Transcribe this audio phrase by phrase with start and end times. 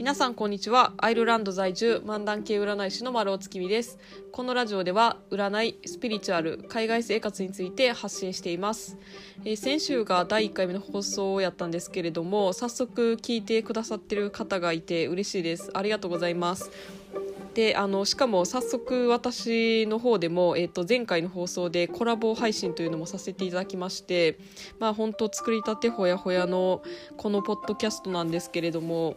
[0.00, 0.94] 皆さんこんにちは。
[0.96, 3.98] アイルランド在住漫談系占い師の丸尾月見です。
[4.32, 8.96] このラジオでは占いスピリチュアル海外生活について発信しています、
[9.44, 15.70] えー、先週が第1回目の放送をやったんですけれども早速聞いてくださってる方がいて嬉しいです。
[15.74, 16.70] ありがとうございます。
[17.52, 24.38] であのしかも早速私の方でも、えー、と前回の放送でコラボ配信というのもさせていただきまして
[24.78, 26.80] まあ本当作りたてほやほやの
[27.18, 29.16] このポッドキャストなんですけれども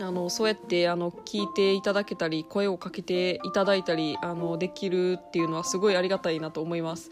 [0.00, 7.10] あのそうやってあの聞いていただけたり声をかけていただいたりあのできるっていうのはすごいありがたいなと思います。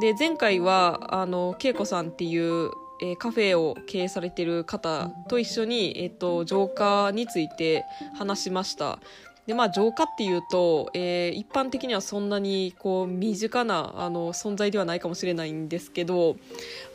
[0.00, 7.84] で前回はあの恵子さんっていうえー、カフェを経営されてる方と一緒に、えーと、浄化について
[8.18, 8.98] 話しました
[9.46, 16.36] でまあ浄化っていうと、えー、一般的にはそんなにこう身近なあの存在ではないかもしれないんですけど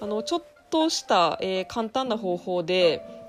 [0.02, 3.23] あのちょっとした、えー、簡単な方法で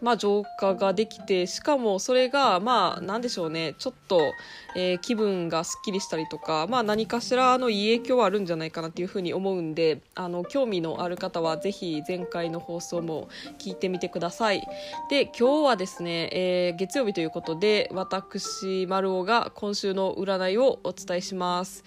[0.00, 3.74] まあ、浄化ができてしかもそれがまあ何でしょうね。
[3.78, 4.32] ちょっと、
[4.74, 14.66] えー、気分がすっきりしたりとか、まあ、何かしらのいい影響はあるんじゃないかなっていうふうに思うんであの興味のある方はぜひ前回の放送も聞いてみてください。
[15.10, 21.84] で今日はですね、えー、月曜日ということで私丸尾が今週の占いをお伝えします。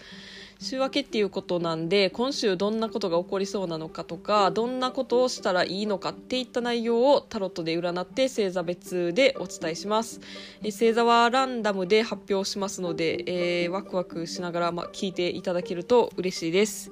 [0.61, 10.19] 週明けっていうことなんで今週どんなことが起こりそうなのかとかどんなことをしたらいいのかっていった内容をタロットで占って星座別でお伝えします。
[10.61, 13.23] 星座はランダムで発表しますので、
[13.63, 16.91] えー、ワクワクしながら、ま、聞いていただけると嬉しいです。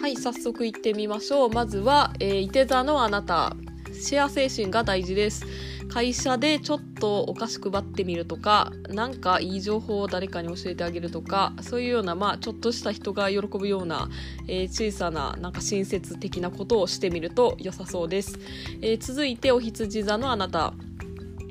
[0.00, 1.50] はい早速いってみましょう。
[1.50, 3.54] まずは、えー、いて座のあなた。
[4.00, 5.46] シェア精神が大事です。
[5.88, 14.08] 会社でちょっとお菓子配ってみるとか何かいい情報を誰かに教えてあげるとかそういうような、まあ、ちょっとした人が喜ぶような、
[14.46, 18.38] えー、小さななんか親切的なことをしてみると良さそうです、
[18.82, 20.74] えー、続いてお羊座のあなた。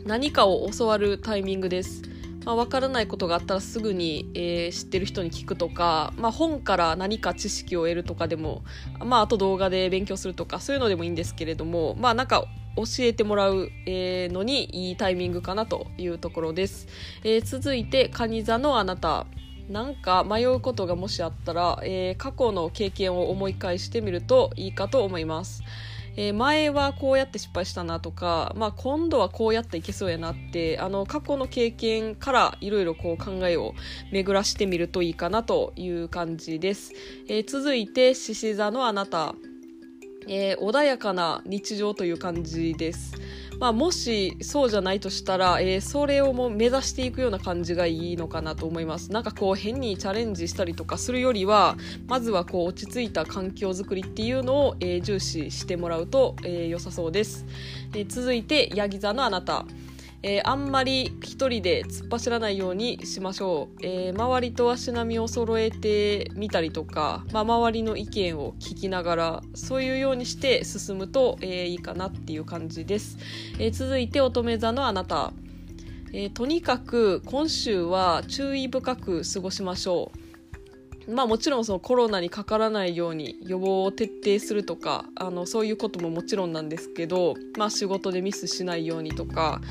[0.06, 2.09] 何かを教わるタイミングです。
[2.49, 8.63] まあ、分からないことがあったらすぐに、えー、知ってる人に聞くとか、まあ、本から何か知識を得るとかでも、
[9.05, 16.87] まあ、あと動画で勉強するとかそういうのでもいいんですけれども、まあ、なんか教えてもらう、えー、のにいいタイミングかなというところです、
[17.23, 19.27] えー、続いて蟹座のあなた
[19.69, 25.61] なんか迷うことがもしあったら、えー、過去の経験を思い返してみるといいかと思います。
[26.16, 33.74] えー、前はこうやって失敗したなとか、まあ、今度はこうやっていけそうやなってあの過去の経験からいろいろ考えを
[34.12, 36.94] 巡らしてみるといいかなという感じです、
[37.28, 39.36] えー、続いて獅子座のあなた、
[40.28, 43.14] えー、穏やかな日常という感じです。
[43.59, 49.12] まあ、もしそうじゃないとしたら、えー、それをもう目指していくような感じがいいのかなと思います。
[49.12, 51.75] なんかこう変にチャレンジしたりとかするよりは
[52.08, 57.46] まずはこう落ち着いた環境づくりっていうのを、えー、重視してもらうと、えー、良さそうです、
[57.94, 59.66] え続いてヤギ座のあなた。
[60.22, 73.18] えー、あんまり一人で突っ走らないようにしましょう、えー、周りと足並みを揃えてみたりとか、まあ、周りの意見を聞きながらそういうようにして進むと、えー、いいかなっていう感じです、
[73.59, 75.31] え続いて乙女座のあなた、
[76.13, 80.29] えとにかく今週は注意深く過ごしましょう。
[81.09, 89.62] まあもちろんそのコロナにかからないように予防を徹底するとかあのそういうことももちろんなんですけど、まあ、仕事でミスしないようにとか、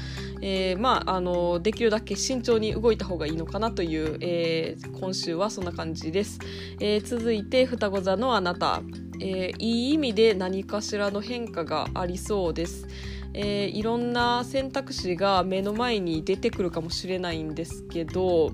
[0.40, 6.38] えー、まああのできるだけ慎重に動いた方がいいのかなという、えー、今週はそんな感じです、
[6.80, 8.82] えー、続いて双子座のあなた、
[9.20, 12.86] えいい意味で何かしらの変化がありそうです。
[13.34, 18.52] えー、いろんな選択肢が目の前に出てくるかもしれないんですけど、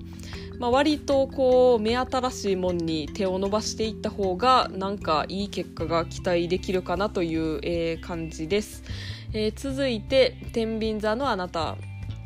[0.59, 8.83] まあ、割とこう目新しいもんに手を伸ばしていった方がなんかいい結果が期待できるかなという、えー、感じです、
[9.33, 11.77] えー、続いて天秤座のあなた、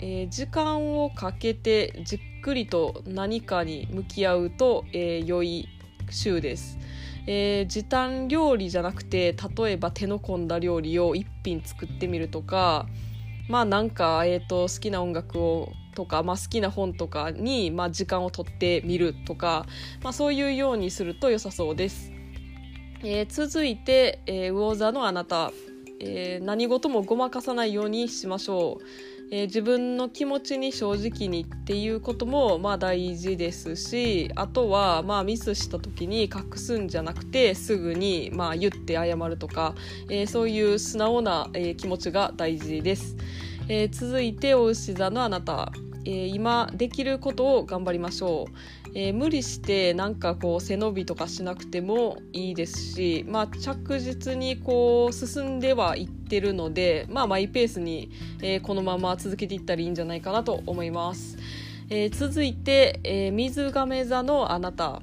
[0.00, 5.68] えー、時間をかけてじっくりと何かに向き合うと、え良い
[6.10, 6.78] 週です。
[7.30, 12.86] えー、時短料理じゃなくて例えば手の込んだ料理を一品作ってみるとか
[13.48, 19.66] まあなんか、えーと、好きな音楽をとか、まあ、好きな本とかに、まあ、時間をとってみるとか、
[20.02, 22.12] まあ、そういうようにすると良さそうです。
[23.02, 25.50] えー、続いて、えー、魚座のあなた、
[26.00, 28.84] えー、何事もごまかさないようにしましょう。
[29.30, 39.74] えー、自分の気持ちに正直にっていうこともまあ大事ですしあとはまあミスした時に隠すんじゃなくてすぐにまあ言って謝るとか、
[40.08, 43.16] えー、そういう素直な、えー、気持ちが大事です、
[43.68, 45.72] え続いてお牛座のあなた。
[46.08, 58.10] えー、今できることを頑張りましょう、えー、無理してなんかこう背伸びとかしなくてもいいですし、まあ、着実にこう進んではいってるので、まあ、マイペースに、
[58.40, 61.36] えー、このまま続けていったらいいんじゃないかなと思います、
[61.90, 65.02] え、続いて、え、水亀座のあなた。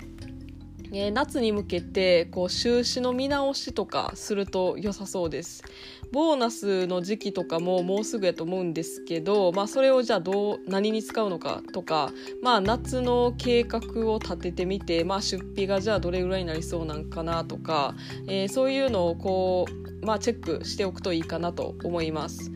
[0.98, 5.64] え、夏に向けてこう収支の見直しとかすると良さそうです。
[6.12, 12.12] ボーナスの時期とかももうすぐやと思うんですけど、まあ、それをじゃあどう何に使うのかとか、
[12.42, 17.96] まあ、夏の計画を立ててみて、まあ、出費がじゃあどれぐらいになりそうなんかなとか、
[18.28, 19.66] えー、そういうのをこ
[20.02, 22.52] う、まあ、チェックしておくといいかなと思います。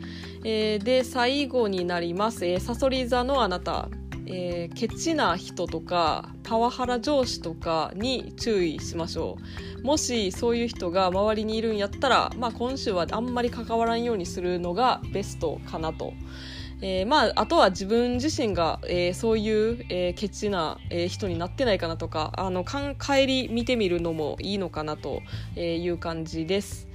[0.46, 3.90] えー、で最後になります、えー、サソリ座のあなた。
[4.32, 9.38] えー、ケチな人とかパワハラ上司とかに注意しましょ
[9.80, 16.14] うもしそういう人が周りにいるんやったら、まあ、今週はあんまり関わらんようにするのがベストかなと。
[16.82, 25.22] えー、まあ、あとは自分自身が、えー、そういう、えー、ケチな、えー、人になってないかなとかあの帰り見てみるのもいいのかなと
[25.58, 26.89] いう感じです。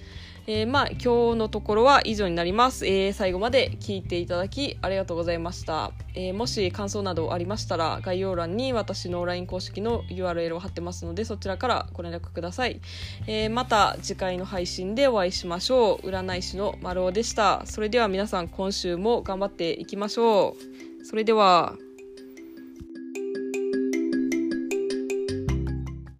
[0.47, 12.81] えー、まあ今日のところは以上になります、えー、最後まで聞いていただきありがとうございました、えー、もし感想などありましたら概要欄に私の LINE 公式の URL を貼ってますのでそちらからご連絡ください、
[13.27, 16.07] えまた次回の配信でお会いしましょう。
[16.09, 17.63] 占い師の丸尾でした。
[17.67, 20.57] それでは皆さん今週も頑張っていきましょ
[21.01, 21.05] う。
[21.05, 21.75] それでは。